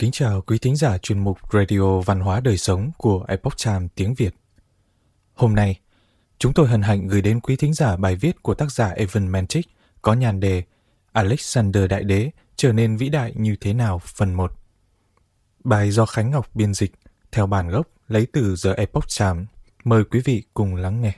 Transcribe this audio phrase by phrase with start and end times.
[0.00, 3.88] Kính chào quý thính giả chuyên mục Radio Văn hóa Đời Sống của Epoch Time
[3.94, 4.34] tiếng Việt.
[5.34, 5.80] Hôm nay,
[6.38, 9.28] chúng tôi hân hạnh gửi đến quý thính giả bài viết của tác giả Evan
[9.28, 9.66] Mantic
[10.02, 10.62] có nhàn đề
[11.12, 14.52] Alexander Đại Đế trở nên vĩ đại như thế nào phần 1.
[15.64, 16.92] Bài do Khánh Ngọc biên dịch
[17.32, 19.44] theo bản gốc lấy từ The Epoch Time.
[19.84, 21.12] Mời quý vị cùng lắng nghe.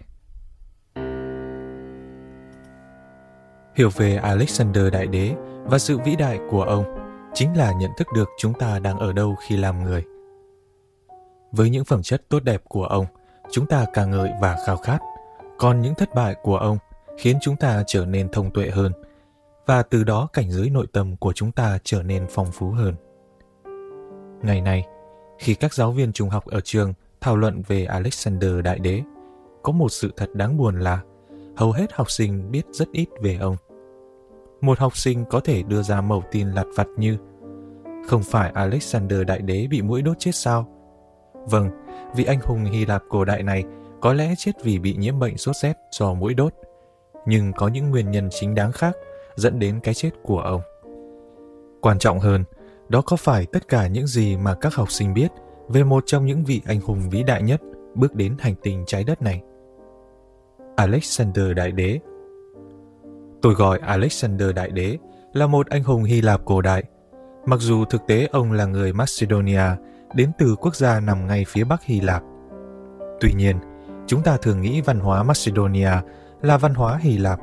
[3.77, 7.02] Hiểu về Alexander Đại Đế và sự vĩ đại của ông
[7.35, 10.05] chính là nhận thức được chúng ta đang ở đâu khi làm người.
[11.53, 13.07] Với những phẩm chất tốt đẹp của ông,
[13.51, 14.99] chúng ta ca ngợi và khao khát,
[15.59, 16.79] còn những thất bại của ông
[17.19, 18.93] khiến chúng ta trở nên thông tuệ hơn
[19.67, 22.95] và từ đó cảnh giới nội tâm của chúng ta trở nên phong phú hơn.
[24.43, 24.87] Ngày nay,
[25.39, 29.03] khi các giáo viên trung học ở trường thảo luận về Alexander Đại Đế,
[29.63, 31.01] có một sự thật đáng buồn là
[31.57, 33.57] hầu hết học sinh biết rất ít về ông.
[34.61, 37.17] Một học sinh có thể đưa ra mẩu tin lặt vặt như
[38.07, 40.67] không phải Alexander Đại Đế bị mũi đốt chết sao?
[41.35, 41.71] Vâng,
[42.15, 43.65] vị anh hùng Hy Lạp cổ đại này
[44.01, 46.55] có lẽ chết vì bị nhiễm bệnh sốt rét do mũi đốt.
[47.27, 48.97] Nhưng có những nguyên nhân chính đáng khác
[49.37, 50.61] dẫn đến cái chết của ông.
[51.81, 52.45] Quan trọng hơn,
[52.89, 55.29] đó có phải tất cả những gì mà các học sinh biết
[55.69, 57.61] về một trong những vị anh hùng vĩ đại nhất
[57.95, 59.43] bước đến hành tinh trái đất này?
[60.77, 61.99] Alexander Đại Đế
[63.43, 64.99] Tôi gọi Alexander Đại Đế
[65.33, 66.85] là một anh hùng Hy Lạp cổ đại,
[67.47, 69.65] mặc dù thực tế ông là người Macedonia
[70.15, 72.23] đến từ quốc gia nằm ngay phía bắc Hy Lạp.
[73.21, 73.57] Tuy nhiên,
[74.07, 75.91] chúng ta thường nghĩ văn hóa Macedonia
[76.43, 77.41] là văn hóa Hy Lạp,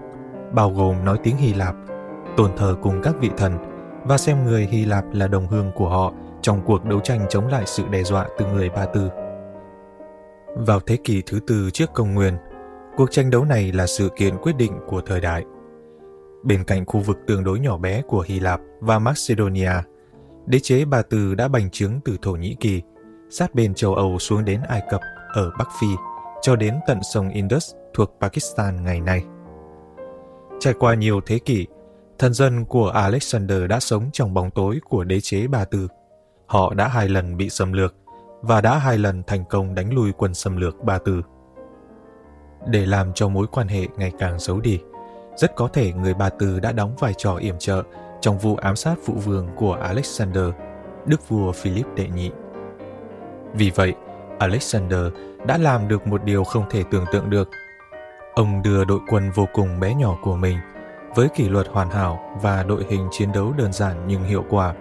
[0.53, 1.75] bao gồm nói tiếng Hy Lạp,
[2.37, 3.57] tôn thờ cùng các vị thần
[4.05, 7.47] và xem người Hy Lạp là đồng hương của họ trong cuộc đấu tranh chống
[7.47, 9.09] lại sự đe dọa từ người Ba Tư.
[10.55, 12.33] Vào thế kỷ thứ tư trước công nguyên,
[12.97, 15.43] cuộc tranh đấu này là sự kiện quyết định của thời đại.
[16.43, 19.71] Bên cạnh khu vực tương đối nhỏ bé của Hy Lạp và Macedonia,
[20.45, 22.81] đế chế Ba Tư đã bành trướng từ Thổ Nhĩ Kỳ,
[23.29, 25.01] sát bên châu Âu xuống đến Ai Cập
[25.33, 25.87] ở Bắc Phi,
[26.41, 29.23] cho đến tận sông Indus thuộc Pakistan ngày nay.
[30.59, 31.67] Trải qua nhiều thế kỷ,
[32.19, 35.87] thần dân của Alexander đã sống trong bóng tối của đế chế Ba Tư.
[36.45, 37.95] Họ đã hai lần bị xâm lược
[38.41, 41.21] và đã hai lần thành công đánh lui quân xâm lược Ba Tư.
[42.67, 44.79] Để làm cho mối quan hệ ngày càng xấu đi,
[45.39, 47.83] rất có thể người bà Tư đã đóng vai trò yểm trợ
[48.21, 50.45] trong vụ ám sát phụ vương của Alexander,
[51.05, 52.31] đức vua Philip đệ nhị.
[53.53, 53.93] Vì vậy,
[54.39, 55.01] Alexander
[55.47, 57.49] đã làm được một điều không thể tưởng tượng được.
[58.33, 60.57] Ông đưa đội quân vô cùng bé nhỏ của mình
[61.15, 64.73] với kỷ luật hoàn hảo và đội hình chiến đấu đơn giản nhưng hiệu quả,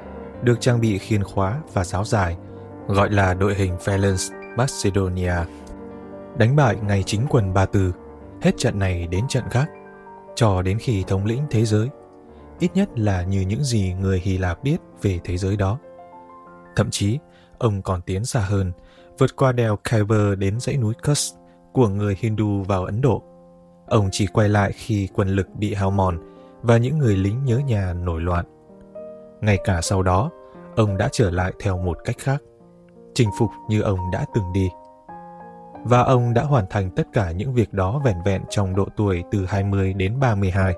[0.43, 2.37] được trang bị khiên khóa và giáo dài,
[2.87, 5.35] gọi là đội hình Phalanx Macedonia.
[6.37, 7.93] Đánh bại ngay chính quân Ba Tư,
[8.43, 9.69] hết trận này đến trận khác,
[10.39, 11.89] cho đến khi thống lĩnh thế giới,
[12.59, 15.79] ít nhất là như những gì người Hy Lạp biết về thế giới đó.
[16.77, 17.19] Thậm chí,
[17.59, 18.73] ông còn tiến xa hơn,
[19.19, 21.37] vượt qua đèo Khyber đến dãy núi Kush
[21.73, 23.23] của người Hindu vào Ấn Độ.
[23.87, 26.19] Ông chỉ quay lại khi quân lực bị hao mòn
[26.63, 28.45] và những người lính nhớ nhà nổi loạn.
[29.41, 30.31] Ngay cả sau đó,
[30.77, 32.43] ông đã trở lại theo một cách khác,
[33.15, 34.69] chinh phục như ông đã từng đi.
[35.85, 39.25] Và ông đã hoàn thành tất cả những việc đó vẻn vẹn trong độ tuổi
[39.31, 40.75] từ 20 đến 32.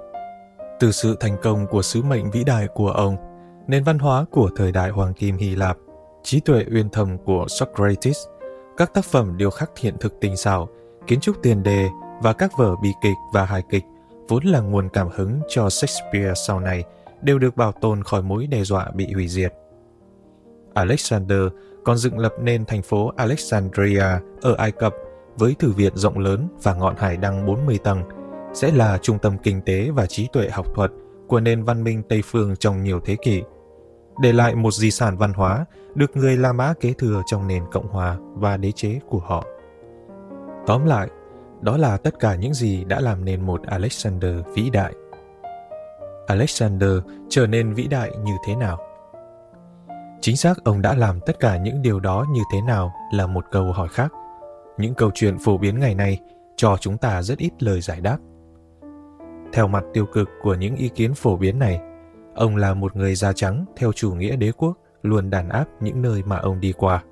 [0.81, 3.16] Từ sự thành công của sứ mệnh vĩ đại của ông,
[3.66, 5.77] nền văn hóa của thời đại Hoàng Kim Hy Lạp,
[6.22, 8.19] trí tuệ uyên thầm của Socrates,
[8.77, 10.69] các tác phẩm điêu khắc hiện thực tinh xảo,
[11.06, 11.88] kiến trúc tiền đề
[12.22, 13.84] và các vở bi kịch và hài kịch
[14.28, 16.84] vốn là nguồn cảm hứng cho Shakespeare sau này
[17.22, 19.55] đều được bảo tồn khỏi mối đe dọa bị hủy diệt.
[20.75, 21.41] Alexander
[21.84, 24.04] còn dựng lập nên thành phố Alexandria
[24.41, 24.94] ở Ai Cập
[25.36, 28.02] với thư viện rộng lớn và ngọn hải đăng 40 tầng,
[28.54, 30.90] sẽ là trung tâm kinh tế và trí tuệ học thuật
[31.28, 33.42] của nền văn minh Tây phương trong nhiều thế kỷ,
[34.22, 35.64] để lại một di sản văn hóa
[35.94, 39.44] được người La Mã kế thừa trong nền Cộng hòa và đế chế của họ.
[40.66, 41.08] Tóm lại,
[41.60, 44.93] đó là tất cả những gì đã làm nên một Alexander vĩ đại.
[46.26, 46.90] Alexander
[47.28, 48.89] trở nên vĩ đại như thế nào?
[50.20, 53.44] Chính xác ông đã làm tất cả những điều đó như thế nào là một
[53.50, 54.12] câu hỏi khác.
[54.78, 56.20] Những câu chuyện phổ biến ngày nay
[56.56, 58.19] cho chúng ta rất ít lời giải đáp.
[59.52, 61.81] Theo mặt tiêu cực của những ý kiến phổ biến này,
[62.34, 66.02] ông là một người da trắng theo chủ nghĩa đế quốc luôn đàn áp những
[66.02, 67.02] nơi mà ông đi qua.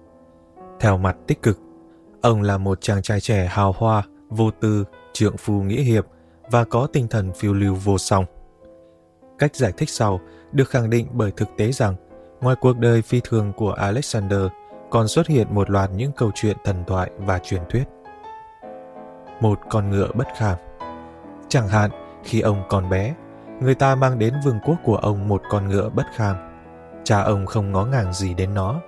[0.80, 1.58] Theo mặt tích cực,
[2.22, 6.06] ông là một chàng trai trẻ hào hoa, vô tư, trượng phu nghĩa hiệp
[6.50, 8.24] và có tinh thần phiêu lưu vô song.
[9.38, 10.20] Cách giải thích sau
[10.52, 11.94] được khẳng định bởi thực tế rằng
[12.40, 14.40] ngoài cuộc đời phi thường của Alexander
[14.90, 17.84] còn xuất hiện một loạt những câu chuyện thần thoại và truyền thuyết.
[19.40, 20.56] Một con ngựa bất kham
[21.48, 21.90] Chẳng hạn,
[22.24, 23.14] khi ông còn bé,
[23.60, 26.36] người ta mang đến vương quốc của ông một con ngựa bất kham.
[27.04, 28.80] Cha ông không ngó ngàng gì đến nó,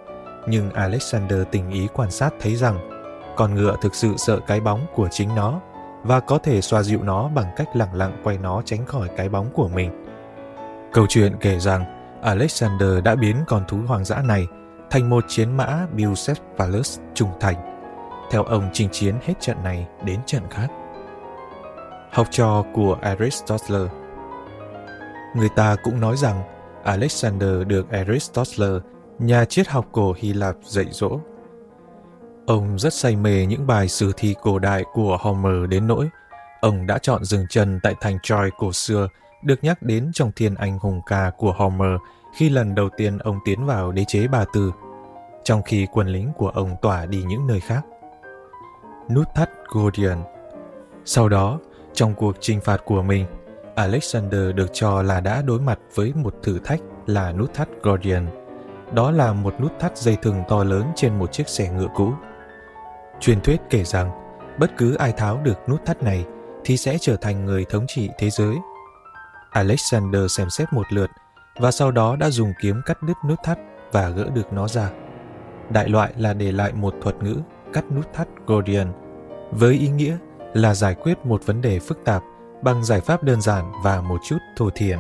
[0.49, 2.91] nhưng Alexander tình ý quan sát thấy rằng
[3.37, 5.61] con ngựa thực sự sợ cái bóng của chính nó
[6.03, 9.29] và có thể xoa dịu nó bằng cách lẳng lặng quay nó tránh khỏi cái
[9.29, 10.07] bóng của mình.
[10.93, 14.47] Câu chuyện kể rằng Alexander đã biến con thú hoang dã này
[14.91, 17.57] thành một chiến mã Bucephalus trung thành.
[18.31, 20.69] Theo ông chinh chiến hết trận này đến trận khác.
[22.13, 23.89] Học trò của Aristotle
[25.37, 26.43] Người ta cũng nói rằng
[26.85, 28.79] Alexander được Aristotle,
[29.19, 31.21] nhà triết học cổ Hy Lạp dạy dỗ.
[32.47, 36.09] Ông rất say mê những bài sử thi cổ đại của Homer đến nỗi
[36.61, 39.09] ông đã chọn dừng chân tại thành Troy cổ xưa
[39.43, 42.01] được nhắc đến trong thiên anh hùng ca của Homer
[42.37, 44.73] khi lần đầu tiên ông tiến vào đế chế Ba Tư,
[45.45, 47.83] trong khi quân lính của ông tỏa đi những nơi khác.
[49.11, 50.23] Nút thắt Gordian
[51.05, 51.59] Sau đó,
[51.93, 53.27] trong cuộc chinh phạt của mình,
[53.75, 58.27] Alexander được cho là đã đối mặt với một thử thách là nút thắt Gordian.
[58.95, 62.13] Đó là một nút thắt dây thừng to lớn trên một chiếc xe ngựa cũ.
[63.21, 64.11] Truyền thuyết kể rằng,
[64.59, 66.25] bất cứ ai tháo được nút thắt này
[66.65, 68.57] thì sẽ trở thành người thống trị thế giới.
[69.51, 71.11] Alexander xem xét một lượt
[71.59, 73.59] và sau đó đã dùng kiếm cắt đứt nút thắt
[73.93, 74.91] và gỡ được nó ra.
[75.71, 77.37] Đại loại là để lại một thuật ngữ
[77.73, 78.93] cắt nút thắt Gordian
[79.53, 80.17] với ý nghĩa
[80.55, 82.23] là giải quyết một vấn đề phức tạp
[82.63, 84.99] bằng giải pháp đơn giản và một chút thô thiển.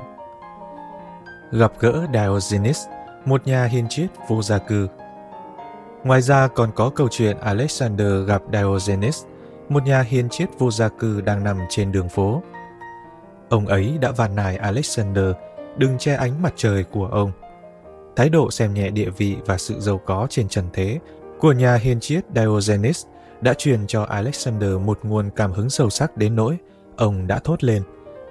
[1.52, 2.80] Gặp gỡ Diogenes,
[3.24, 4.88] một nhà hiền triết vô gia cư.
[6.04, 9.24] Ngoài ra còn có câu chuyện Alexander gặp Diogenes,
[9.68, 12.42] một nhà hiền triết vô gia cư đang nằm trên đường phố.
[13.50, 15.24] Ông ấy đã van nài Alexander
[15.76, 17.32] đừng che ánh mặt trời của ông.
[18.16, 20.98] Thái độ xem nhẹ địa vị và sự giàu có trên trần thế
[21.40, 23.06] của nhà hiền triết Diogenes
[23.40, 26.58] đã truyền cho Alexander một nguồn cảm hứng sâu sắc đến nỗi
[27.00, 27.82] ông đã thốt lên,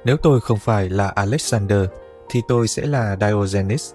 [0.05, 1.85] nếu tôi không phải là Alexander,
[2.29, 3.93] thì tôi sẽ là Diogenes.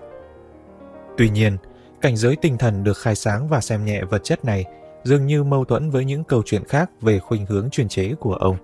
[1.17, 1.56] Tuy nhiên,
[2.00, 4.65] cảnh giới tinh thần được khai sáng và xem nhẹ vật chất này
[5.05, 8.35] dường như mâu thuẫn với những câu chuyện khác về khuynh hướng truyền chế của
[8.35, 8.56] ông.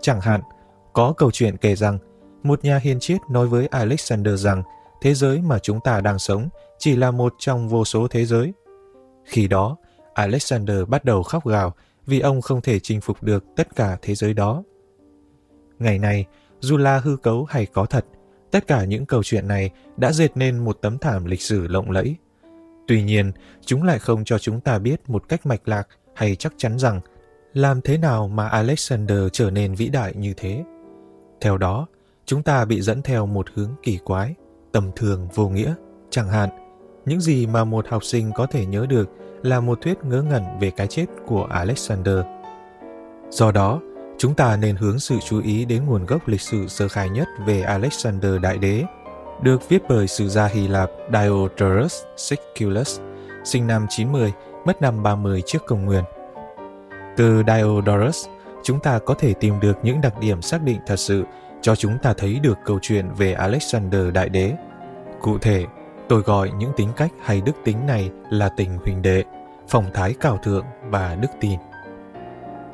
[0.00, 0.40] Chẳng hạn,
[0.94, 1.98] có câu chuyện kể rằng
[2.42, 4.62] một nhà hiền triết nói với Alexander rằng
[5.02, 6.48] thế giới mà chúng ta đang sống
[6.78, 8.52] chỉ là một trong vô số thế giới.
[9.24, 9.76] Khi đó,
[10.14, 11.74] Alexander bắt đầu khóc gào
[12.06, 14.62] vì ông không thể chinh phục được tất cả thế giới đó.
[15.78, 16.24] Ngày nay,
[16.60, 18.04] dù là hư cấu hay có thật,
[18.50, 21.90] tất cả những câu chuyện này đã dệt nên một tấm thảm lịch sử lộng
[21.90, 22.16] lẫy.
[22.88, 23.32] Tuy nhiên,
[23.66, 27.00] chúng lại không cho chúng ta biết một cách mạch lạc hay chắc chắn rằng
[27.52, 30.64] làm thế nào mà Alexander trở nên vĩ đại như thế.
[31.44, 31.86] Theo đó,
[32.26, 34.34] chúng ta bị dẫn theo một hướng kỳ quái,
[34.72, 35.74] tầm thường vô nghĩa.
[36.10, 36.48] Chẳng hạn,
[37.04, 39.10] những gì mà một học sinh có thể nhớ được
[39.42, 42.18] là một thuyết ngớ ngẩn về cái chết của Alexander.
[43.30, 43.80] Do đó,
[44.18, 47.28] chúng ta nên hướng sự chú ý đến nguồn gốc lịch sử sơ khai nhất
[47.46, 48.84] về Alexander Đại Đế,
[49.42, 53.00] được viết bởi sử gia Hy Lạp Diodorus Siculus,
[53.44, 54.32] sinh năm 90,
[54.64, 56.04] mất năm 30 trước công nguyên.
[57.16, 58.26] Từ Diodorus,
[58.64, 61.24] chúng ta có thể tìm được những đặc điểm xác định thật sự
[61.62, 64.52] cho chúng ta thấy được câu chuyện về Alexander Đại Đế.
[65.20, 65.64] Cụ thể,
[66.08, 69.24] tôi gọi những tính cách hay đức tính này là tình huỳnh đệ,
[69.68, 71.58] phong thái cao thượng và đức tin.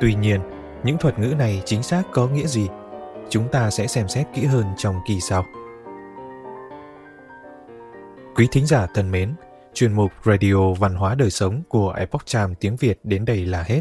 [0.01, 0.41] Tuy nhiên,
[0.85, 2.69] những thuật ngữ này chính xác có nghĩa gì?
[3.29, 5.45] Chúng ta sẽ xem xét kỹ hơn trong kỳ sau.
[8.37, 9.35] Quý thính giả thân mến,
[9.75, 13.63] chuyên mục Radio Văn hóa Đời Sống của Epoch Times tiếng Việt đến đây là
[13.63, 13.81] hết.